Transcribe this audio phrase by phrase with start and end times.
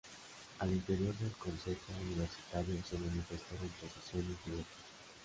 [0.57, 4.65] Al interior del Consejo Universitario se manifestaron posiciones diversas.